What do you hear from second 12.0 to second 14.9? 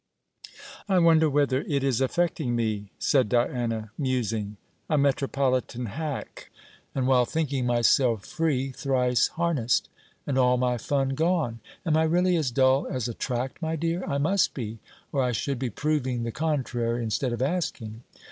really as dull as a tract, my dear? I must be,